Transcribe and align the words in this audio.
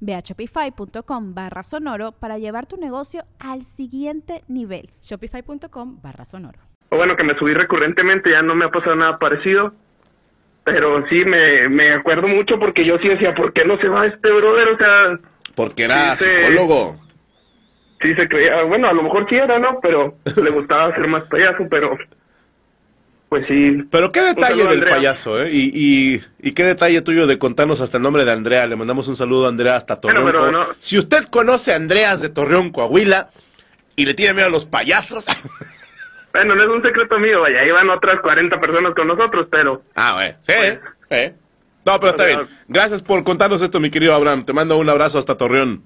Ve 0.00 0.14
a 0.14 0.20
shopify.com 0.20 1.34
barra 1.34 1.62
sonoro 1.62 2.12
para 2.12 2.38
llevar 2.38 2.66
tu 2.66 2.76
negocio 2.76 3.24
al 3.38 3.62
siguiente 3.62 4.42
nivel. 4.48 4.90
Shopify.com 5.02 6.00
barra 6.02 6.24
sonoro. 6.24 6.58
Bueno, 6.90 7.16
que 7.16 7.24
me 7.24 7.36
subí 7.38 7.52
recurrentemente, 7.54 8.30
ya 8.30 8.42
no 8.42 8.54
me 8.54 8.64
ha 8.64 8.70
pasado 8.70 8.96
nada 8.96 9.18
parecido. 9.18 9.74
Pero 10.64 11.06
sí, 11.08 11.24
me, 11.24 11.68
me 11.68 11.92
acuerdo 11.92 12.28
mucho 12.28 12.58
porque 12.58 12.84
yo 12.84 12.98
sí 12.98 13.08
decía, 13.08 13.34
¿por 13.34 13.52
qué 13.52 13.64
no 13.64 13.78
se 13.78 13.88
va 13.88 14.06
este 14.06 14.30
brother? 14.30 14.68
O 14.68 14.76
sea... 14.78 15.18
Porque 15.54 15.84
era 15.84 16.14
Sí, 16.16 16.24
psicólogo. 16.24 16.96
Sí 18.00 18.14
se 18.14 18.28
creía, 18.28 18.62
bueno, 18.64 18.88
a 18.88 18.92
lo 18.92 19.02
mejor 19.02 19.26
sí 19.28 19.36
era, 19.36 19.58
¿no? 19.58 19.80
Pero 19.80 20.16
le 20.42 20.50
gustaba 20.50 20.94
ser 20.94 21.08
más 21.08 21.24
payaso, 21.24 21.66
pero... 21.70 21.96
Pues 23.28 23.44
sí. 23.46 23.82
Pero 23.90 24.10
qué 24.10 24.22
detalle 24.22 24.62
del 24.64 24.68
Andrea. 24.78 24.94
payaso, 24.96 25.42
¿eh? 25.42 25.50
Y, 25.52 25.70
y, 25.74 26.22
y 26.40 26.52
qué 26.52 26.64
detalle 26.64 27.02
tuyo 27.02 27.26
de 27.26 27.38
contarnos 27.38 27.80
hasta 27.82 27.98
el 27.98 28.02
nombre 28.02 28.24
de 28.24 28.32
Andrea. 28.32 28.66
Le 28.66 28.74
mandamos 28.76 29.06
un 29.08 29.16
saludo 29.16 29.46
a 29.46 29.48
Andrea 29.50 29.76
hasta 29.76 29.96
Torreón. 30.00 30.22
Bueno, 30.22 30.38
pero 30.40 30.44
Co- 30.46 30.52
no- 30.70 30.74
Si 30.78 30.96
usted 30.98 31.24
conoce 31.24 31.72
a 31.72 31.76
Andreas 31.76 32.22
de 32.22 32.30
Torreón, 32.30 32.70
Coahuila, 32.70 33.28
y 33.96 34.06
le 34.06 34.14
tiene 34.14 34.32
miedo 34.34 34.46
a 34.46 34.50
los 34.50 34.64
payasos. 34.66 35.26
Bueno, 36.30 36.54
no 36.54 36.62
es 36.62 36.68
un 36.68 36.82
secreto 36.82 37.18
mío, 37.18 37.40
vaya, 37.40 37.64
iban 37.64 37.88
otras 37.88 38.20
40 38.20 38.60
personas 38.60 38.94
con 38.94 39.08
nosotros, 39.08 39.48
pero... 39.50 39.82
ah, 39.96 40.12
güey. 40.14 40.32
Sí, 40.42 40.52
Pues- 40.56 40.78
¿eh? 41.10 41.34
No, 41.86 41.98
pero 41.98 42.10
está 42.10 42.26
bien. 42.26 42.40
Gracias 42.68 43.02
por 43.02 43.24
contarnos 43.24 43.62
esto, 43.62 43.80
mi 43.80 43.90
querido 43.90 44.14
Abraham. 44.14 44.44
Te 44.44 44.52
mando 44.52 44.76
un 44.76 44.88
abrazo 44.90 45.18
hasta 45.18 45.36
Torreón. 45.38 45.82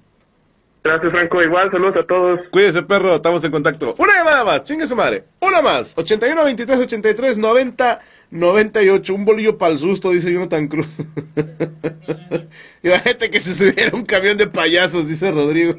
Gracias, 0.84 1.12
Franco, 1.12 1.40
igual, 1.40 1.70
saludos 1.70 1.96
a 1.96 2.06
todos. 2.06 2.40
Cuídese, 2.50 2.82
perro, 2.82 3.14
estamos 3.14 3.44
en 3.44 3.52
contacto. 3.52 3.94
Una 3.98 4.16
llamada 4.16 4.44
más, 4.44 4.64
chingue 4.64 4.86
su 4.86 4.96
madre. 4.96 5.24
Una 5.38 5.62
más. 5.62 5.96
81 5.96 6.44
23 6.44 6.78
83 6.80 7.38
90 7.38 8.00
98. 8.32 9.14
Un 9.14 9.24
bolillo 9.24 9.56
para 9.56 9.72
el 9.72 9.78
susto, 9.78 10.10
dice 10.10 10.32
Jonathan 10.32 10.66
Cruz. 10.66 10.88
Imagínate 12.82 13.30
que 13.30 13.38
se 13.38 13.54
subiera 13.54 13.94
un 13.94 14.04
camión 14.04 14.36
de 14.36 14.48
payasos, 14.48 15.06
dice 15.06 15.30
Rodrigo. 15.30 15.76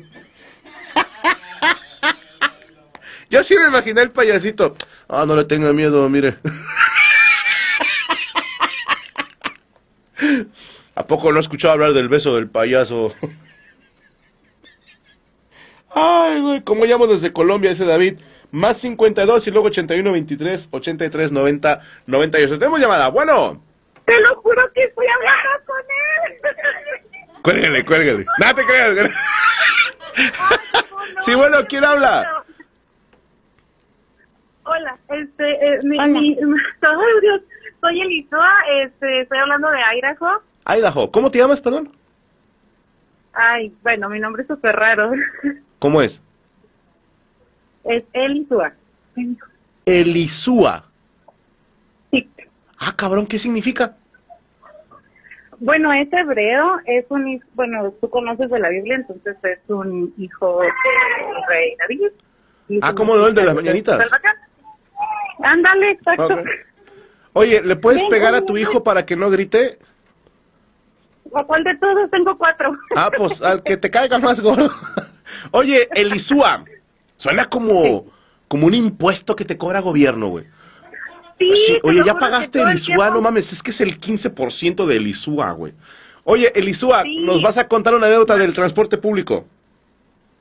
Yo 3.29 3.43
sí 3.43 3.57
me 3.57 3.67
imaginé 3.67 4.03
el 4.03 4.11
payasito. 4.11 4.77
Ah, 5.09 5.25
no 5.27 5.35
le 5.35 5.43
tenga 5.43 5.73
miedo, 5.73 6.07
mire. 6.07 6.35
¿A 10.95 11.07
poco 11.07 11.31
no 11.31 11.39
he 11.39 11.41
escuchado 11.41 11.73
hablar 11.73 11.91
del 11.91 12.07
beso 12.07 12.35
del 12.35 12.47
payaso? 12.47 13.13
Ay, 15.95 16.41
güey, 16.41 16.61
¿cómo 16.63 16.85
llamo 16.85 17.07
desde 17.07 17.31
Colombia 17.33 17.71
ese 17.71 17.85
David? 17.85 18.19
Más 18.51 18.77
52 18.77 19.47
y 19.47 19.51
luego 19.51 19.67
81 19.67 20.11
23 20.11 20.69
83 20.71 21.31
90 21.31 21.81
98. 22.07 22.59
Tenemos 22.59 22.79
llamada. 22.79 23.09
Bueno, 23.09 23.61
Te 24.05 24.19
lo 24.21 24.35
juro 24.41 24.61
que 24.73 24.83
estoy 24.83 25.05
hablando 25.07 25.65
con 25.65 25.77
él. 25.79 27.41
cuélgale, 27.43 27.85
cuélgale. 27.85 28.25
No 28.39 28.55
te 28.55 28.65
creas. 28.65 28.93
güey. 28.95 29.07
Sí, 31.25 31.35
bueno, 31.35 31.65
¿quién 31.67 31.83
habla? 31.85 32.43
Hola, 34.63 34.97
este, 35.09 35.65
eh, 35.65 35.79
mi, 35.83 35.97
Hola. 35.97 36.07
mi- 36.07 36.37
ay, 36.81 37.19
Dios, 37.21 37.41
soy 37.81 38.01
Elisua, 38.01 38.49
este, 38.83 39.21
estoy 39.21 39.37
hablando 39.37 39.69
de 39.69 39.79
Idaho. 39.97 40.41
Idaho, 40.65 41.11
¿cómo 41.11 41.29
te 41.31 41.39
llamas, 41.39 41.59
perdón? 41.61 41.91
Ay, 43.33 43.73
bueno, 43.83 44.09
mi 44.09 44.19
nombre 44.19 44.43
es 44.43 44.47
súper 44.47 44.75
raro. 44.75 45.11
¿Cómo 45.83 46.01
es? 46.01 46.23
Es 47.83 48.05
Elisua. 48.13 48.71
Elisúa. 49.85 50.85
Sí. 52.09 52.25
Ah, 52.79 52.94
cabrón, 52.95 53.27
¿qué 53.27 53.38
significa? 53.38 53.97
Bueno, 55.59 55.91
es 55.91 56.07
hebreo, 56.13 56.79
es 56.85 57.03
un, 57.09 57.43
bueno, 57.53 57.93
tú 57.99 58.09
conoces 58.09 58.49
de 58.49 58.59
la 58.59 58.69
Biblia, 58.69 58.95
entonces 58.95 59.35
es 59.43 59.59
un 59.67 60.13
hijo 60.17 60.61
del 60.61 60.72
rey 61.49 61.75
David. 61.79 62.79
Ah, 62.81 62.95
¿cómo 62.95 63.17
no? 63.17 63.27
El 63.27 63.35
de 63.35 63.43
las 63.43 63.53
mañanitas. 63.53 64.09
Ándale, 65.43 65.91
exacto. 65.91 66.43
Oye, 67.33 67.61
¿le 67.61 67.75
puedes 67.75 68.03
Venga, 68.03 68.16
pegar 68.16 68.35
a 68.35 68.41
tu 68.41 68.57
hijo 68.57 68.85
para 68.85 69.05
que 69.05 69.17
no 69.17 69.29
grite? 69.29 69.79
¿A 71.35 71.43
cuál 71.43 71.66
de 71.66 71.75
todos? 71.75 72.09
Tengo 72.09 72.38
cuatro. 72.38 72.73
Ah, 72.95 73.11
pues 73.13 73.41
al 73.41 73.63
que 73.63 73.75
te 73.75 73.91
caiga 73.91 74.17
más 74.17 74.41
gordo. 74.41 74.69
Oye, 75.51 75.88
Elisúa. 75.95 76.63
Suena 77.16 77.45
como, 77.45 78.05
como 78.47 78.67
un 78.67 78.73
impuesto 78.73 79.35
que 79.35 79.45
te 79.45 79.57
cobra 79.57 79.79
gobierno, 79.79 80.27
güey. 80.27 80.45
Sí, 81.39 81.77
oye, 81.83 82.01
ya 82.05 82.16
pagaste 82.16 82.61
el 82.61 82.81
tiempo- 82.81 83.03
no 83.09 83.21
mames, 83.21 83.51
es 83.51 83.61
que 83.63 83.72
es 83.72 83.81
el 83.81 83.99
15% 83.99 84.85
de 84.85 84.95
Elisúa, 84.97 85.51
güey. 85.51 85.73
Oye, 86.23 86.51
Elisúa, 86.55 87.03
Sí. 87.03 87.19
¿nos 87.19 87.41
vas 87.41 87.57
a 87.57 87.67
contar 87.67 87.93
una 87.95 88.07
anécdota 88.07 88.38
del 88.38 88.53
transporte 88.53 88.97
público? 88.97 89.45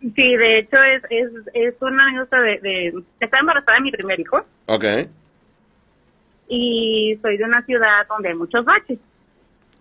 Sí, 0.01 0.37
de 0.37 0.59
hecho 0.59 0.77
es, 0.77 1.03
es, 1.11 1.31
es 1.55 1.75
una 1.81 2.05
anécdota 2.07 2.41
de, 2.41 2.59
de... 2.61 3.03
Estaba 3.21 3.41
embarazada 3.41 3.75
de 3.79 3.83
mi 3.83 3.91
primer 3.93 4.19
hijo 4.21 4.45
Ok. 4.67 4.85
y 6.49 7.19
soy 7.23 7.37
de 7.37 7.45
una 7.45 7.65
ciudad 7.65 8.07
donde 8.09 8.29
hay 8.31 8.35
muchos 8.35 8.65
baches. 8.65 8.99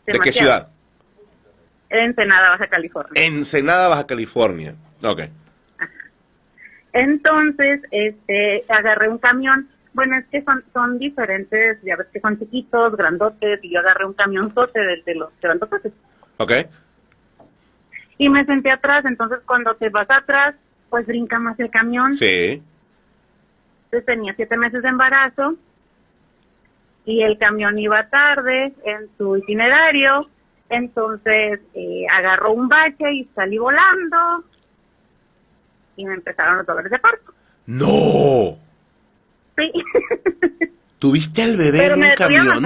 ¿De 0.06 0.20
qué 0.20 0.32
ciudad? 0.32 0.70
Ensenada, 1.90 2.52
Baja 2.52 2.68
California. 2.68 3.12
Ensenada, 3.26 3.88
Baja 3.90 4.08
California. 4.08 4.76
Ok. 5.04 5.22
Entonces, 6.94 7.82
este, 7.92 8.66
agarré 8.68 9.10
un 9.10 9.18
camión. 9.18 9.70
Bueno, 9.94 10.18
es 10.18 10.26
que 10.28 10.42
son, 10.44 10.64
son 10.74 11.00
diferentes, 11.00 11.80
ya 11.84 11.96
ves 11.96 12.08
que 12.14 12.20
son 12.20 12.40
chiquitos, 12.40 12.96
grandotes, 12.96 13.60
y 13.64 13.74
yo 13.74 13.80
agarré 13.80 14.06
un 14.06 14.14
camionzote 14.14 14.80
de, 14.80 15.04
de 15.04 15.16
los 15.16 15.30
grandotes. 15.42 15.92
Ok. 16.38 16.52
Y 18.18 18.30
me 18.30 18.46
senté 18.46 18.72
atrás, 18.72 19.04
entonces 19.06 19.40
cuando 19.46 19.76
te 19.76 19.90
vas 19.90 20.10
atrás, 20.10 20.56
pues 20.90 21.06
brinca 21.08 21.40
más 21.40 21.60
el 21.60 21.70
camión. 21.70 22.14
Sí. 22.14 22.62
Entonces 23.86 24.06
tenía 24.06 24.34
siete 24.36 24.58
meses 24.58 24.82
de 24.84 24.90
embarazo 24.90 25.56
y 27.06 27.24
el 27.24 27.38
camión 27.38 27.78
iba 27.80 28.08
tarde 28.10 28.74
en 28.86 29.10
su 29.18 29.38
itinerario, 29.38 30.30
entonces 30.70 31.60
eh, 31.74 32.06
agarró 32.10 32.54
un 32.54 32.70
bache 32.70 33.12
y 33.12 33.26
salí 33.36 33.58
volando 33.58 34.46
y 35.96 36.06
me 36.06 36.14
empezaron 36.16 36.58
los 36.58 36.66
dolores 36.66 36.92
de 36.92 37.00
parto. 37.00 37.34
¡No! 37.68 38.58
Sí, 39.58 39.72
¿Tuviste 41.00 41.42
al 41.44 41.58
bebé 41.58 41.80
pero 41.80 41.96
en 41.96 42.04
un 42.04 42.10
camión? 42.16 42.66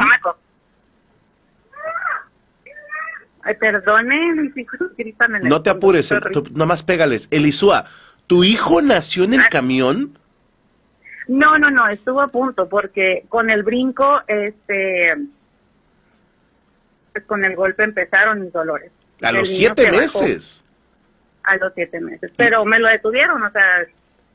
Ay, 3.44 3.56
perdone, 3.60 4.34
mis 4.34 4.58
hijos 4.58 4.80
gritan 4.98 5.36
en 5.36 5.44
el 5.44 5.50
No 5.50 5.62
te 5.62 5.70
fondo, 5.70 5.78
apures, 5.88 6.08
sorry. 6.08 6.32
tú- 6.32 6.44
nomás 6.54 6.82
pégales. 6.84 7.28
Elisúa, 7.30 7.86
¿tu 8.26 8.44
hijo 8.44 8.82
nació 8.82 9.24
en 9.24 9.36
el 9.36 9.42
Ah. 9.42 9.50
camión? 9.52 10.18
No, 11.28 11.58
no, 11.60 11.70
no, 11.70 11.88
estuvo 11.88 12.22
a 12.22 12.28
punto 12.28 12.68
porque 12.68 13.26
con 13.30 13.50
el 13.52 13.62
brinco, 13.64 14.22
este, 14.28 15.16
pues 17.14 17.24
con 17.26 17.44
el 17.46 17.56
golpe 17.56 17.84
empezaron 17.84 18.42
mis 18.42 18.52
dolores. 18.54 18.92
A 19.22 19.30
El 19.30 19.36
los 19.36 19.50
siete 19.50 19.92
meses. 19.92 20.65
A 21.46 21.56
los 21.58 21.74
siete 21.74 22.00
meses. 22.00 22.32
Pero 22.36 22.66
me 22.66 22.80
lo 22.80 22.88
detuvieron, 22.88 23.42
o 23.44 23.52
sea, 23.52 23.86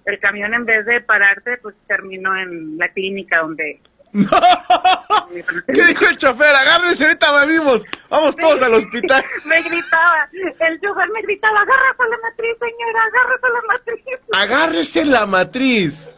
el 0.05 0.19
camión 0.19 0.55
en 0.55 0.65
vez 0.65 0.87
de 0.87 1.01
pararse, 1.01 1.59
pues 1.59 1.75
terminó 1.87 2.37
en 2.37 2.79
la 2.79 2.89
clínica 2.89 3.39
donde... 3.41 3.81
¿Qué 5.73 5.85
dijo 5.85 6.05
el 6.07 6.17
chofer? 6.17 6.55
Agárrense, 6.55 7.05
ahorita 7.05 7.47
venimos. 7.47 7.85
Vamos 8.09 8.35
todos 8.37 8.61
al 8.61 8.75
hospital. 8.75 9.25
me 9.45 9.63
gritaba, 9.63 10.29
el 10.33 10.81
chofer 10.81 11.09
me 11.11 11.23
gritaba, 11.23 11.61
agárrate 11.61 12.05
la 12.11 12.19
matriz, 12.19 12.57
señora, 12.59 13.05
agárrate 13.05 13.49
la 13.53 13.63
matriz. 13.69 14.05
Agárrese 14.33 15.05
la 15.05 15.27
matriz. 15.27 16.11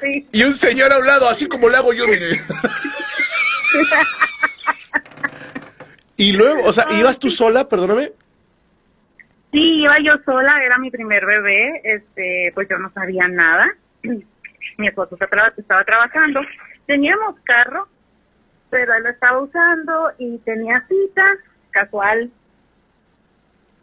Sí. 0.00 0.28
Y 0.32 0.42
un 0.44 0.54
señor 0.54 0.92
a 0.92 0.98
un 0.98 1.06
lado, 1.06 1.28
así 1.28 1.46
como 1.46 1.68
le 1.68 1.76
hago 1.76 1.92
yo, 1.92 2.06
mire. 2.06 2.40
y 6.16 6.32
luego, 6.32 6.64
o 6.64 6.72
sea, 6.72 6.86
¿ibas 6.98 7.18
tú 7.18 7.30
sola, 7.30 7.68
perdóname? 7.68 8.12
Sí, 9.52 9.80
iba 9.82 9.98
yo 10.00 10.12
sola, 10.24 10.62
era 10.62 10.78
mi 10.78 10.90
primer 10.90 11.24
bebé, 11.24 11.80
este, 11.84 12.52
pues 12.54 12.68
yo 12.68 12.78
no 12.78 12.92
sabía 12.92 13.28
nada. 13.28 13.66
Mi 14.02 14.86
esposo 14.86 15.16
estaba 15.20 15.84
trabajando, 15.84 16.40
teníamos 16.86 17.34
carro, 17.42 17.88
pero 18.70 18.94
él 18.94 19.02
lo 19.02 19.08
estaba 19.08 19.40
usando 19.40 20.12
y 20.18 20.38
tenía 20.38 20.84
cita 20.86 21.24
casual. 21.70 22.30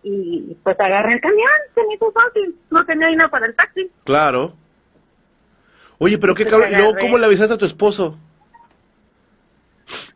Y 0.03 0.55
pues 0.63 0.79
agarré 0.79 1.13
el 1.13 1.21
camión, 1.21 1.49
se 1.73 1.81
me 1.85 1.95
hizo 1.95 2.11
fácil, 2.11 2.55
no 2.69 2.85
tenía 2.85 3.07
dinero 3.07 3.29
para 3.29 3.47
el 3.47 3.55
taxi. 3.55 3.89
Claro. 4.03 4.53
Oye, 5.97 6.17
pero 6.17 6.35
qué 6.35 6.43
Pues 6.43 6.53
cabrón. 6.53 6.71
¿Y 6.71 6.75
luego 6.75 6.95
cómo 6.99 7.17
le 7.17 7.25
avisaste 7.25 7.55
a 7.55 7.57
tu 7.57 7.65
esposo? 7.65 8.17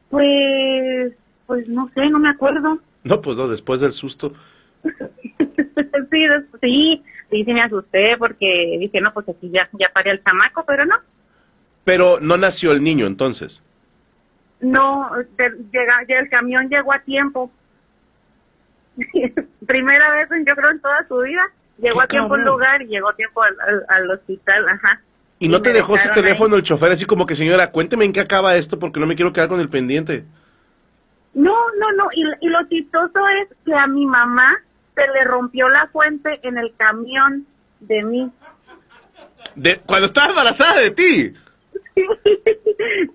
Pues, 0.10 1.14
pues 1.48 1.68
no 1.70 1.90
sé, 1.96 2.10
no 2.10 2.20
me 2.20 2.30
acuerdo. 2.30 2.80
No, 3.04 3.22
pues 3.22 3.38
no, 3.38 3.48
después 3.48 3.82
del 3.82 3.92
susto. 3.92 4.34
Sí, 6.10 6.28
des- 6.28 6.46
sí, 6.62 7.04
sí, 7.30 7.44
sí 7.46 7.54
me 7.54 7.62
asusté 7.62 8.16
porque 8.18 8.78
dije, 8.80 9.02
no, 9.02 9.14
pues 9.14 9.28
aquí 9.30 9.50
ya, 9.52 9.70
ya 9.74 9.90
paré 9.94 10.12
el 10.12 10.24
chamaco, 10.24 10.64
pero 10.66 10.86
no. 10.86 10.96
Pero 11.84 12.20
no 12.22 12.38
nació 12.38 12.72
el 12.72 12.84
niño 12.84 13.06
entonces. 13.08 13.64
No, 14.62 15.10
de- 15.38 15.58
llega, 15.72 16.02
el 16.08 16.30
camión 16.30 16.70
llegó 16.70 16.94
a 16.94 17.00
tiempo. 17.00 17.52
Primera 19.66 20.12
vez, 20.12 20.28
yo 20.46 20.56
creo, 20.56 20.72
en 20.72 20.82
toda 20.82 21.08
su 21.08 21.18
vida. 21.20 21.42
Llegó 21.82 22.00
¡Qué 22.00 22.04
a 22.04 22.08
tiempo 22.08 22.34
al 22.36 22.44
lugar 22.44 22.82
y 22.82 22.88
llegó 22.88 23.10
a 23.10 23.16
tiempo 23.16 23.42
al, 23.42 23.56
al- 23.62 23.86
al 23.88 24.12
hospital, 24.12 24.68
ajá. 24.68 25.02
Y 25.42 25.48
no 25.48 25.62
te 25.62 25.72
dejó 25.72 25.98
su 25.98 26.10
teléfono 26.12 26.56
ahí. 26.56 26.60
el 26.60 26.66
chofer 26.66 26.92
así 26.92 27.06
como 27.06 27.26
que, 27.26 27.36
señora, 27.36 27.72
cuénteme 27.72 28.04
en 28.04 28.12
qué 28.12 28.20
acaba 28.20 28.56
esto 28.58 28.78
porque 28.78 29.00
no 29.00 29.06
me 29.08 29.16
quiero 29.16 29.32
quedar 29.32 29.48
con 29.48 29.62
el 29.62 29.70
pendiente. 29.70 30.26
No, 31.34 31.56
no, 31.80 31.92
no. 31.94 32.10
Y, 32.14 32.24
y 32.46 32.50
lo 32.50 32.68
chistoso 32.68 33.20
es 33.42 33.48
que 33.66 33.74
a 33.74 33.88
mi 33.88 34.06
mamá 34.06 34.58
se 35.00 35.08
le 35.12 35.24
rompió 35.24 35.70
la 35.70 35.88
fuente 35.88 36.40
en 36.44 36.58
el 36.58 36.76
camión 36.76 37.46
de 37.80 38.04
mí. 38.04 38.32
De, 39.56 39.80
cuando 39.86 40.06
estaba 40.06 40.28
embarazada 40.28 40.82
de 40.82 40.92
ti. 40.92 41.34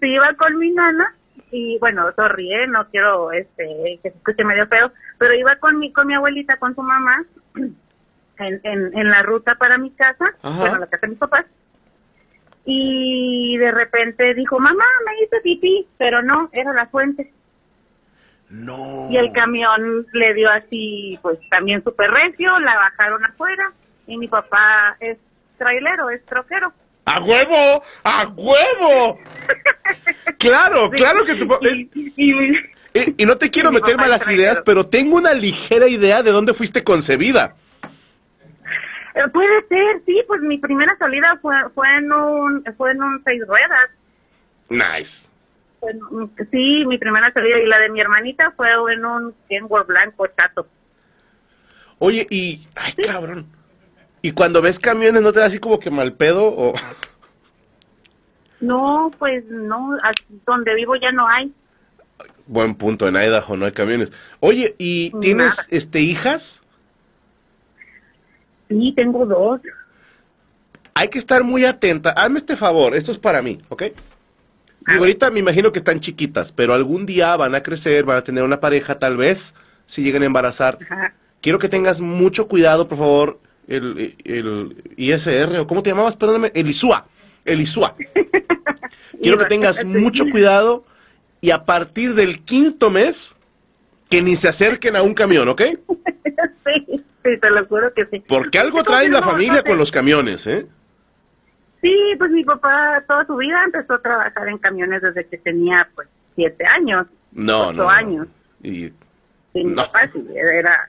se 0.00 0.06
iba 0.08 0.32
con 0.34 0.58
mi 0.58 0.70
nana 0.70 1.14
y 1.50 1.78
bueno, 1.78 2.10
sorry, 2.16 2.52
¿eh? 2.52 2.66
no 2.66 2.88
quiero 2.88 3.30
este 3.30 3.64
que 4.02 4.10
se 4.10 4.16
escuche 4.16 4.44
medio 4.44 4.66
feo, 4.66 4.90
pero 5.18 5.34
iba 5.34 5.54
con 5.56 5.78
mi 5.78 5.92
con 5.92 6.06
mi 6.06 6.14
abuelita, 6.14 6.56
con 6.56 6.74
su 6.74 6.82
mamá 6.82 7.24
en, 7.54 8.60
en, 8.64 8.98
en 8.98 9.08
la 9.08 9.22
ruta 9.22 9.54
para 9.54 9.78
mi 9.78 9.90
casa, 9.92 10.34
Ajá. 10.42 10.58
bueno, 10.58 10.78
la 10.78 10.86
casa 10.86 11.02
de 11.02 11.10
mis 11.10 11.18
papás. 11.18 11.44
Y 12.66 13.58
de 13.58 13.70
repente 13.70 14.32
dijo, 14.34 14.58
mamá, 14.58 14.86
me 15.04 15.22
hice 15.22 15.40
pipí, 15.42 15.86
pero 15.98 16.22
no, 16.22 16.48
era 16.52 16.72
la 16.72 16.86
fuente. 16.86 17.33
No. 18.50 19.08
Y 19.10 19.16
el 19.16 19.32
camión 19.32 20.06
le 20.12 20.34
dio 20.34 20.48
así, 20.50 21.18
pues 21.22 21.38
también 21.50 21.82
súper 21.82 22.10
recio, 22.10 22.58
la 22.60 22.76
bajaron 22.76 23.24
afuera 23.24 23.72
y 24.06 24.16
mi 24.16 24.28
papá 24.28 24.96
es 25.00 25.18
trailero, 25.58 26.10
es 26.10 26.24
troquero. 26.26 26.72
¡A 27.06 27.20
huevo! 27.20 27.82
¡A 28.04 28.26
huevo! 28.28 29.18
Claro, 30.38 30.90
claro 30.90 31.24
que 31.24 31.34
tu 31.36 31.48
pa- 31.48 31.58
Y- 31.62 31.90
y- 31.94 32.12
y- 32.16 32.56
Eh, 32.92 33.14
y 33.16 33.24
no 33.26 33.36
te 33.36 33.50
quiero 33.50 33.72
meter 33.72 33.96
papá 33.96 34.08
malas 34.08 34.28
ideas, 34.28 34.62
pero 34.64 34.84
tengo 34.86 35.16
una 35.16 35.32
ligera 35.32 35.88
idea 35.88 36.22
de 36.22 36.30
dónde 36.32 36.52
fuiste 36.54 36.84
concebida. 36.84 37.54
Eh, 39.14 39.28
Puede 39.32 39.66
ser, 39.68 40.02
sí, 40.04 40.22
pues 40.26 40.40
mi 40.42 40.58
primera 40.58 40.96
salida 40.98 41.38
fue 41.40 41.54
fue 41.74 41.88
en 41.96 42.12
un 42.12 42.64
fue 42.76 42.90
en 42.92 43.02
un 43.02 43.22
seis 43.24 43.42
ruedas. 43.46 43.88
Nice. 44.68 45.28
Sí, 46.50 46.84
mi 46.86 46.98
primera 46.98 47.32
salida 47.32 47.58
y 47.58 47.66
la 47.66 47.78
de 47.78 47.90
mi 47.90 48.00
hermanita 48.00 48.52
fue 48.56 48.68
en 48.92 49.04
un 49.04 49.34
Kenworth 49.48 49.86
blanco 49.86 50.26
chato. 50.28 50.66
Oye, 51.98 52.26
y... 52.30 52.66
¡Ay, 52.74 52.92
cabrón! 53.04 53.46
¿Y 54.22 54.32
cuando 54.32 54.62
ves 54.62 54.78
camiones 54.78 55.22
no 55.22 55.32
te 55.32 55.40
da 55.40 55.46
así 55.46 55.58
como 55.58 55.78
que 55.78 55.90
mal 55.90 56.14
pedo 56.14 56.46
o...? 56.46 56.72
No, 58.60 59.10
pues 59.18 59.44
no, 59.48 59.98
donde 60.46 60.74
vivo 60.74 60.96
ya 60.96 61.12
no 61.12 61.28
hay. 61.28 61.52
Buen 62.46 62.74
punto, 62.74 63.06
en 63.08 63.16
Idaho 63.16 63.56
no 63.56 63.66
hay 63.66 63.72
camiones. 63.72 64.12
Oye, 64.40 64.74
¿y 64.78 65.10
tienes 65.20 65.56
Nada. 65.56 65.68
este 65.70 66.00
hijas? 66.00 66.62
Sí, 68.68 68.92
tengo 68.96 69.26
dos. 69.26 69.60
Hay 70.94 71.08
que 71.08 71.18
estar 71.18 71.44
muy 71.44 71.64
atenta. 71.64 72.10
Hazme 72.10 72.38
este 72.38 72.56
favor, 72.56 72.94
esto 72.94 73.12
es 73.12 73.18
para 73.18 73.42
mí, 73.42 73.60
¿ok? 73.68 73.82
Digo, 74.86 75.00
ahorita 75.00 75.30
me 75.30 75.40
imagino 75.40 75.72
que 75.72 75.78
están 75.78 76.00
chiquitas, 76.00 76.52
pero 76.52 76.74
algún 76.74 77.06
día 77.06 77.36
van 77.36 77.54
a 77.54 77.62
crecer, 77.62 78.04
van 78.04 78.18
a 78.18 78.24
tener 78.24 78.44
una 78.44 78.60
pareja, 78.60 78.98
tal 78.98 79.16
vez, 79.16 79.54
si 79.86 80.02
llegan 80.02 80.22
a 80.22 80.26
embarazar. 80.26 80.78
Ajá. 80.82 81.14
Quiero 81.40 81.58
que 81.58 81.68
tengas 81.68 82.00
mucho 82.00 82.48
cuidado, 82.48 82.88
por 82.88 82.98
favor, 82.98 83.38
el, 83.68 84.16
el 84.24 84.82
ISR, 84.96 85.58
o 85.58 85.66
¿cómo 85.66 85.82
te 85.82 85.90
llamabas? 85.90 86.16
Perdóname, 86.16 86.50
el 86.54 86.68
ISUA. 86.68 87.06
El 87.44 87.60
ISUA. 87.60 87.94
Quiero 89.22 89.38
que 89.38 89.44
tengas 89.46 89.84
mucho 89.84 90.24
cuidado 90.30 90.84
y 91.40 91.50
a 91.50 91.64
partir 91.64 92.14
del 92.14 92.42
quinto 92.42 92.90
mes, 92.90 93.36
que 94.08 94.22
ni 94.22 94.36
se 94.36 94.48
acerquen 94.48 94.96
a 94.96 95.02
un 95.02 95.14
camión, 95.14 95.48
¿ok? 95.48 95.60
sí, 96.64 96.86
sí, 96.88 97.38
te 97.40 97.50
lo 97.50 97.66
juro 97.66 97.92
que 97.92 98.06
sí. 98.06 98.24
Porque 98.26 98.58
algo 98.58 98.82
trae 98.82 99.08
la 99.08 99.22
familia 99.22 99.62
con 99.62 99.76
los 99.76 99.90
camiones, 99.90 100.46
¿eh? 100.46 100.66
Sí, 101.84 102.14
pues 102.18 102.30
mi 102.30 102.42
papá 102.44 103.02
toda 103.06 103.26
su 103.26 103.36
vida 103.36 103.62
empezó 103.64 103.94
a 103.94 104.00
trabajar 104.02 104.48
en 104.48 104.56
camiones 104.58 105.02
desde 105.02 105.26
que 105.26 105.36
tenía 105.36 105.86
pues 105.94 106.08
siete 106.34 106.64
años. 106.66 107.06
No, 107.32 107.64
Ocho 107.68 107.72
no. 107.74 107.82
no. 107.84 107.90
años. 107.90 108.26
Y 108.62 108.86
Sí, 109.52 109.62
mi 109.62 109.64
No. 109.64 109.82
papá 109.84 110.08
sí, 110.08 110.26
era... 110.34 110.88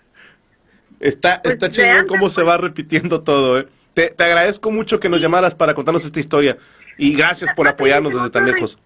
está, 1.02 1.42
Pues, 1.42 1.54
está 1.56 1.68
de 1.68 1.72
chingón 1.74 1.92
antes, 1.98 2.08
cómo 2.10 2.30
se 2.30 2.44
va 2.44 2.58
repitiendo 2.58 3.22
todo, 3.22 3.60
¿eh? 3.60 3.68
Te, 3.94 4.10
te 4.10 4.24
agradezco 4.24 4.72
mucho 4.72 5.00
que 5.00 5.10
nos 5.10 5.20
llamaras 5.22 5.54
para 5.54 5.74
contarnos 5.74 6.06
esta 6.06 6.20
historia. 6.20 6.58
Y 6.98 7.14
gracias 7.16 7.52
por 7.54 7.68
apoyarnos 7.68 8.14
desde 8.14 8.30
tan 8.30 8.46
lejos. 8.46 8.80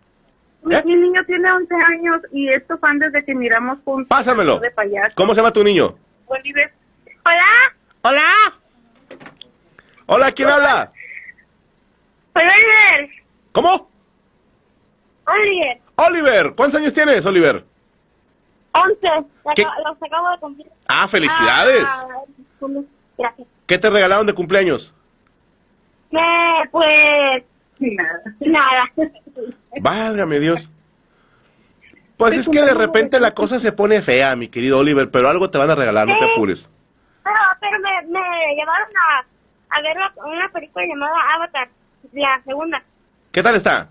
Mi, 0.64 0.76
¿Eh? 0.76 0.84
mi 0.86 0.96
niño 0.96 1.24
tiene 1.26 1.52
11 1.52 1.74
años 1.76 2.22
y 2.32 2.50
esto 2.50 2.78
fan 2.80 2.98
desde 3.00 3.24
que 3.24 3.34
miramos 3.36 3.78
juntos. 3.86 4.08
Pásamelo. 4.10 4.60
De. 4.60 4.72
¿Cómo 5.16 5.34
se 5.36 5.42
llama 5.42 5.54
tu 5.54 5.64
niño? 5.64 5.96
Hola, 6.26 7.74
Hola. 8.02 8.22
Hola, 10.08 10.32
¿quién 10.32 10.50
habla? 10.50 10.90
Oliver. 12.34 13.10
¿Cómo? 13.52 13.90
Oliver, 15.26 15.82
Oliver. 15.96 16.56
¿Cuántos 16.56 16.80
años 16.80 16.94
tienes, 16.94 17.26
Oliver? 17.26 17.64
11. 18.72 18.98
¿Qué? 19.56 19.64
Los 19.86 20.02
acabo 20.02 20.32
de 20.32 20.38
cumplir. 20.40 20.68
Ah, 20.88 21.08
felicidades. 21.08 21.88
Ah, 21.88 22.08
gracias. 23.18 23.48
¿Qué 23.66 23.78
te 23.78 23.90
regalaron 23.90 24.26
de 24.26 24.34
cumpleaños? 24.34 24.96
Eh, 26.12 26.62
pues... 26.72 27.44
Nada. 27.80 28.22
Nada. 28.40 28.92
Válgame 29.82 30.40
Dios. 30.40 30.72
Pues 32.18 32.36
es 32.36 32.50
que 32.50 32.62
de 32.62 32.74
repente 32.74 33.20
la 33.20 33.34
cosa 33.34 33.60
se 33.60 33.72
pone 33.72 34.02
fea, 34.02 34.36
mi 34.36 34.50
querido 34.50 34.80
Oliver, 34.80 35.10
pero 35.10 35.30
algo 35.30 35.50
te 35.50 35.58
van 35.58 35.70
a 35.70 35.76
regalar, 35.76 36.06
no 36.08 36.18
te 36.18 36.26
apures. 36.26 36.70
Pero, 37.24 37.36
pero 37.62 37.80
me, 37.80 38.02
me 38.08 38.56
llevaron 38.56 38.90
a, 38.98 39.26
a 39.78 39.82
ver 39.82 39.96
una 40.26 40.50
película 40.50 40.86
llamada 40.86 41.16
Avatar, 41.36 41.70
la 42.12 42.42
segunda. 42.44 42.84
¿Qué 43.32 43.44
tal 43.44 43.56
está? 43.56 43.90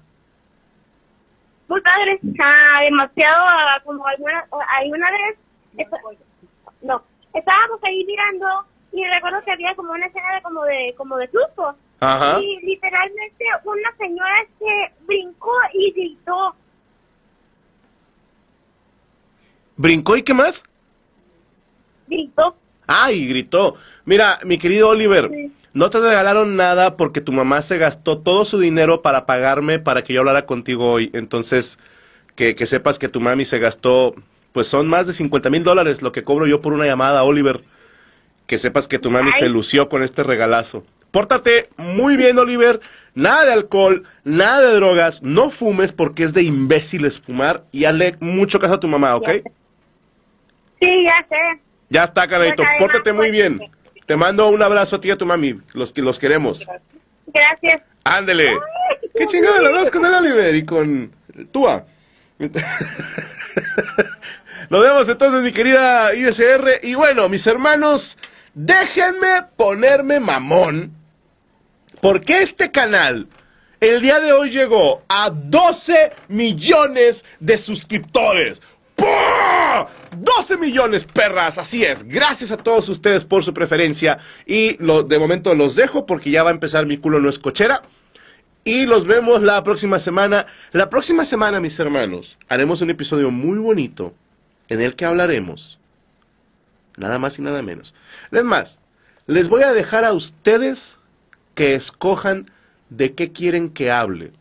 Muy 1.69 1.81
padre. 1.81 2.19
Ah, 2.41 2.81
demasiado, 2.83 3.45
ah, 3.47 3.81
como 3.85 4.07
alguna, 4.07 4.45
hay 4.69 4.91
una 4.91 5.11
vez, 5.11 5.89
no, 6.83 7.03
estábamos 7.35 7.79
ahí 7.83 8.05
mirando 8.05 8.47
y 8.93 9.05
recuerdo 9.05 9.43
que 9.45 9.53
había 9.53 9.75
como 9.75 9.93
una 9.93 10.07
escena 10.07 10.35
de 10.35 10.43
como 10.43 10.65
de, 10.65 10.95
como 10.97 11.17
de 11.17 11.27
susto. 11.27 11.77
Ajá. 12.01 12.41
Y 12.41 12.61
literalmente 12.65 13.45
una 13.65 13.97
señora 13.97 14.47
se 14.59 14.93
brincó 15.05 15.53
y 15.75 15.93
gritó. 15.93 16.55
¿Brincó 19.77 20.17
y 20.17 20.23
qué 20.23 20.35
más? 20.35 20.65
Gritó. 22.07 22.57
Ay, 22.87 23.29
gritó. 23.29 23.77
Mira, 24.05 24.39
mi 24.45 24.59
querido 24.59 24.89
Oliver, 24.89 25.31
no 25.79 25.91
te 25.91 26.01
regalaron 26.01 26.57
nada 26.57 26.97
porque 26.97 27.21
tu 27.21 27.31
mamá 27.31 27.63
se 27.63 27.79
gastó 27.79 28.19
todo 28.19 28.45
su 28.45 28.59
dinero 28.59 29.01
para 29.01 29.27
pagarme 29.27 29.79
para 29.79 30.03
que 30.03 30.13
yo 30.13 30.19
hablara 30.19 30.45
contigo 30.45 30.91
hoy. 30.91 31.09
Entonces, 31.15 31.79
que, 32.35 32.57
que 32.57 32.67
sepas 32.67 32.99
que 32.99 33.09
tu 33.09 33.21
mami 33.21 33.45
se 33.45 33.61
gastó, 33.61 34.17
pues 34.51 34.67
son 34.67 34.89
más 34.89 35.07
de 35.07 35.13
50 35.13 35.51
mil 35.51 35.63
dólares 35.63 36.03
lo 36.03 36.11
que 36.11 36.25
cobro 36.25 36.49
yo 36.49 36.61
por 36.61 36.73
una 36.73 36.85
llamada, 36.85 37.23
Oliver. 37.23 37.63
Que 38.49 38.59
sepas 38.59 38.89
que 38.89 38.99
tu 38.99 39.13
mami 39.13 39.31
Ay. 39.33 39.39
se 39.39 39.49
lució 39.49 39.89
con 39.89 40.03
este 40.03 40.25
regalazo. 40.25 40.83
Pórtate 41.13 41.69
muy 41.77 42.17
bien, 42.17 42.37
Oliver. 42.41 42.81
Nada 43.15 43.45
de 43.45 43.53
alcohol, 43.53 44.03
nada 44.25 44.61
de 44.61 44.75
drogas. 44.75 45.23
No 45.23 45.49
fumes 45.49 45.93
porque 45.93 46.25
es 46.25 46.35
de 46.35 46.43
imbéciles 46.43 47.21
fumar. 47.21 47.63
Y 47.71 47.85
hazle 47.85 48.17
mucho 48.19 48.59
caso 48.59 48.75
a 48.75 48.81
tu 48.81 48.89
mamá, 48.89 49.15
¿ok? 49.15 49.29
Sí, 50.81 51.05
ya 51.05 51.25
sé. 51.29 51.61
Ya 51.89 52.03
está, 52.03 52.27
Canadito. 52.27 52.65
Pues, 52.65 52.77
Pórtate 52.81 53.13
muy 53.13 53.29
pues, 53.29 53.33
bien. 53.33 53.61
Te 54.09 54.17
mando 54.17 54.49
un 54.49 54.61
abrazo 54.63 54.97
a 54.97 55.01
ti 55.03 55.09
y 55.09 55.11
a 55.11 55.19
tu 55.19 55.27
mami, 55.27 55.61
los 55.75 55.93
que 55.93 56.01
los 56.01 56.19
queremos. 56.19 56.67
Gracias. 57.27 57.83
Ándele. 58.05 58.57
¿Qué 59.15 59.27
chingada 59.27 59.59
hablas 59.59 59.91
con 59.91 60.07
el 60.07 60.15
Oliver 60.15 60.55
y 60.55 60.65
con 60.65 61.13
Tua? 61.53 61.85
Nos 62.39 62.53
vemos 64.83 65.07
entonces, 65.11 65.43
mi 65.43 65.53
querida 65.53 66.15
ISR. 66.15 66.81
Y 66.85 66.95
bueno, 66.95 67.29
mis 67.29 67.47
hermanos, 67.47 68.17
déjenme 68.55 69.43
ponerme 69.57 70.21
mamón. 70.21 70.95
Porque 72.01 72.41
este 72.41 72.71
canal 72.71 73.29
el 73.81 74.01
día 74.01 74.21
de 74.21 74.33
hoy 74.33 74.51
llegó 74.51 75.03
a 75.09 75.31
12 75.31 76.13
millones 76.29 77.25
de 77.41 77.59
suscriptores. 77.59 78.63
¡Pah! 78.99 79.89
12 80.17 80.57
millones, 80.59 81.05
perras, 81.05 81.57
así 81.57 81.85
es. 81.85 82.05
Gracias 82.05 82.51
a 82.51 82.57
todos 82.57 82.89
ustedes 82.89 83.25
por 83.25 83.45
su 83.45 83.55
preferencia. 83.55 84.19
Y 84.45 84.77
de 84.77 85.19
momento 85.19 85.55
los 85.55 85.77
dejo 85.77 86.05
porque 86.05 86.31
ya 86.31 86.43
va 86.43 86.51
a 86.51 86.53
empezar 86.53 86.87
mi 86.87 86.99
culo 86.99 87.21
no 87.21 87.31
es 87.31 87.39
cochera. 87.39 87.83
Y 88.65 88.87
los 88.87 89.07
vemos 89.07 89.43
la 89.43 89.63
próxima 89.63 89.99
semana. 89.99 90.47
La 90.73 90.91
próxima 90.91 91.25
semana, 91.25 91.61
mis 91.61 91.79
hermanos, 91.79 92.39
haremos 92.49 92.83
un 92.83 92.91
episodio 92.91 93.31
muy 93.31 93.59
bonito 93.59 94.15
en 94.69 94.81
el 94.81 94.97
que 94.97 95.05
hablaremos. 95.05 95.79
Nada 96.97 97.19
más 97.19 97.39
y 97.39 97.43
nada 97.43 97.63
menos. 97.63 97.95
Es 98.31 98.45
más, 98.45 98.81
les 99.27 99.49
voy 99.49 99.63
a 99.63 99.73
dejar 99.73 100.05
a 100.05 100.13
ustedes 100.13 100.99
que 101.55 101.75
escojan 101.75 102.51
de 102.91 103.15
qué 103.15 103.33
quieren 103.33 103.71
que 103.71 103.91
hable. 103.91 104.33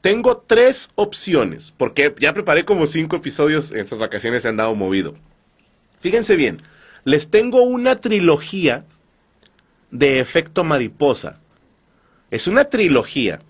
Tengo 0.00 0.38
tres 0.38 0.90
opciones, 0.94 1.74
porque 1.76 2.14
ya 2.18 2.32
preparé 2.32 2.64
como 2.64 2.86
cinco 2.86 3.16
episodios 3.16 3.70
en 3.72 3.80
estas 3.80 3.98
vacaciones, 3.98 4.42
se 4.42 4.48
han 4.48 4.56
dado 4.56 4.74
movido. 4.74 5.14
Fíjense 6.00 6.36
bien, 6.36 6.58
les 7.04 7.28
tengo 7.28 7.62
una 7.62 8.00
trilogía 8.00 8.80
de 9.90 10.20
efecto 10.20 10.64
mariposa. 10.64 11.38
Es 12.30 12.46
una 12.46 12.64
trilogía, 12.64 13.42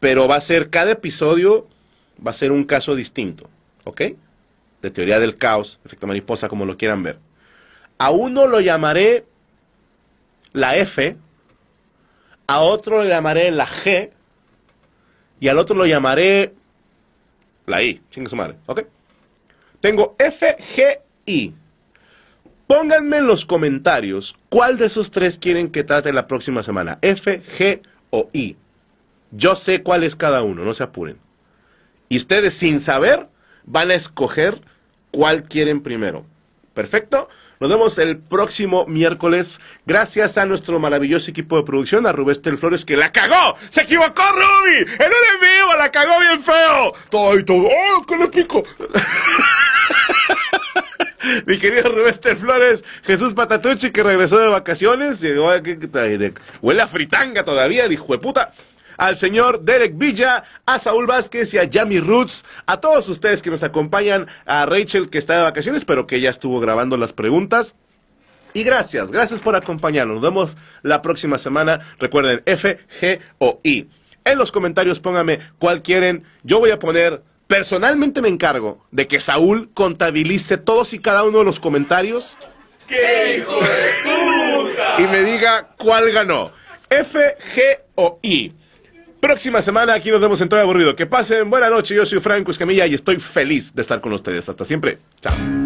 pero 0.00 0.26
va 0.26 0.36
a 0.36 0.40
ser 0.40 0.70
cada 0.70 0.92
episodio, 0.92 1.68
va 2.24 2.32
a 2.32 2.34
ser 2.34 2.50
un 2.50 2.64
caso 2.64 2.96
distinto, 2.96 3.48
¿ok? 3.84 4.02
De 4.82 4.90
teoría 4.90 5.20
del 5.20 5.36
caos, 5.36 5.78
efecto 5.84 6.08
mariposa, 6.08 6.48
como 6.48 6.66
lo 6.66 6.76
quieran 6.76 7.04
ver. 7.04 7.18
A 7.98 8.10
uno 8.10 8.48
lo 8.48 8.60
llamaré 8.60 9.24
la 10.52 10.76
F, 10.76 11.16
a 12.48 12.60
otro 12.60 13.04
le 13.04 13.08
llamaré 13.08 13.52
la 13.52 13.66
G 13.66 14.10
y 15.40 15.48
al 15.48 15.58
otro 15.58 15.76
lo 15.76 15.86
llamaré 15.86 16.54
la 17.66 17.82
I, 17.82 18.00
chingue 18.10 18.30
su 18.30 18.36
madre, 18.36 18.56
¿ok? 18.66 18.82
Tengo 19.80 20.16
F, 20.18 20.56
G, 20.76 21.00
I. 21.26 21.54
Pónganme 22.66 23.18
en 23.18 23.26
los 23.26 23.46
comentarios 23.46 24.36
cuál 24.48 24.78
de 24.78 24.86
esos 24.86 25.10
tres 25.10 25.38
quieren 25.38 25.70
que 25.70 25.84
trate 25.84 26.12
la 26.12 26.26
próxima 26.26 26.62
semana, 26.62 26.98
F, 27.02 27.42
G 27.42 27.82
o 28.10 28.28
I. 28.32 28.56
Yo 29.30 29.54
sé 29.56 29.82
cuál 29.82 30.02
es 30.02 30.16
cada 30.16 30.42
uno, 30.42 30.64
no 30.64 30.74
se 30.74 30.82
apuren. 30.82 31.18
Y 32.08 32.16
ustedes 32.16 32.54
sin 32.54 32.80
saber 32.80 33.28
van 33.64 33.90
a 33.90 33.94
escoger 33.94 34.60
cuál 35.10 35.44
quieren 35.44 35.82
primero. 35.82 36.24
¿Perfecto? 36.74 37.28
Nos 37.58 37.70
vemos 37.70 37.98
el 37.98 38.18
próximo 38.18 38.84
miércoles. 38.86 39.62
Gracias 39.86 40.36
a 40.36 40.44
nuestro 40.44 40.78
maravilloso 40.78 41.30
equipo 41.30 41.56
de 41.56 41.62
producción, 41.62 42.06
a 42.06 42.12
Rubén 42.12 42.58
Flores, 42.58 42.84
que 42.84 42.96
la 42.96 43.12
cagó. 43.12 43.56
¡Se 43.70 43.80
equivocó, 43.82 44.22
Ruby! 44.32 44.80
¡En 44.80 44.84
un 44.84 44.90
en 44.90 45.40
vivo! 45.40 45.74
¡La 45.78 45.90
cagó 45.90 46.20
bien 46.20 46.42
feo! 46.42 46.92
Todo 47.08 47.38
y 47.38 47.44
todo. 47.44 47.66
¡Oh, 47.66 48.04
qué 48.06 48.16
le 48.16 48.28
pico! 48.28 48.62
Mi 51.46 51.58
querido 51.58 51.90
Rubén 51.90 52.38
Flores, 52.38 52.84
Jesús 53.04 53.32
Patatucci, 53.32 53.90
que 53.90 54.02
regresó 54.02 54.38
de 54.38 54.48
vacaciones. 54.48 55.18
Llegó 55.20 55.50
huele 56.60 56.82
a 56.82 56.88
fritanga 56.88 57.42
todavía, 57.42 57.86
el 57.86 57.92
hijo 57.92 58.12
de 58.12 58.18
puta 58.18 58.52
al 58.96 59.16
señor 59.16 59.62
Derek 59.62 59.96
Villa, 59.96 60.44
a 60.64 60.78
Saúl 60.78 61.06
Vázquez 61.06 61.52
y 61.54 61.58
a 61.58 61.64
Yami 61.64 62.00
Roots, 62.00 62.44
a 62.66 62.80
todos 62.80 63.08
ustedes 63.08 63.42
que 63.42 63.50
nos 63.50 63.62
acompañan, 63.62 64.26
a 64.44 64.66
Rachel 64.66 65.10
que 65.10 65.18
está 65.18 65.36
de 65.36 65.42
vacaciones, 65.42 65.84
pero 65.84 66.06
que 66.06 66.20
ya 66.20 66.30
estuvo 66.30 66.60
grabando 66.60 66.96
las 66.96 67.12
preguntas. 67.12 67.74
Y 68.54 68.62
gracias, 68.62 69.10
gracias 69.10 69.40
por 69.40 69.54
acompañarnos. 69.54 70.14
Nos 70.14 70.22
vemos 70.22 70.56
la 70.82 71.02
próxima 71.02 71.36
semana. 71.36 71.80
Recuerden 71.98 72.42
F, 72.46 72.78
G 73.00 73.20
o 73.38 73.60
I. 73.62 73.88
En 74.24 74.38
los 74.38 74.50
comentarios 74.50 74.98
pónganme 74.98 75.40
cuál 75.58 75.82
quieren. 75.82 76.24
Yo 76.42 76.58
voy 76.58 76.70
a 76.70 76.78
poner, 76.78 77.22
personalmente 77.46 78.22
me 78.22 78.28
encargo 78.28 78.84
de 78.90 79.06
que 79.06 79.20
Saúl 79.20 79.70
contabilice 79.74 80.56
todos 80.56 80.94
y 80.94 81.00
cada 81.00 81.24
uno 81.24 81.40
de 81.40 81.44
los 81.44 81.60
comentarios. 81.60 82.36
¡Qué 82.88 83.38
hijo 83.38 83.60
de 83.60 83.92
puta! 84.04 85.02
Y 85.02 85.06
me 85.08 85.22
diga 85.22 85.74
cuál 85.76 86.10
ganó. 86.10 86.50
F, 86.88 87.18
G 87.54 87.80
o 87.94 88.18
I. 88.22 88.54
Próxima 89.20 89.60
semana 89.62 89.94
aquí 89.94 90.10
nos 90.10 90.20
vemos 90.20 90.40
en 90.40 90.48
Todo 90.48 90.60
Aburrido. 90.60 90.94
Que 90.94 91.06
pasen 91.06 91.50
buena 91.50 91.68
noche. 91.68 91.94
Yo 91.94 92.06
soy 92.06 92.20
Franco 92.20 92.50
Escamilla 92.50 92.86
y 92.86 92.94
estoy 92.94 93.18
feliz 93.18 93.74
de 93.74 93.82
estar 93.82 94.00
con 94.00 94.12
ustedes. 94.12 94.48
Hasta 94.48 94.64
siempre. 94.64 94.98
Chao. 95.20 95.65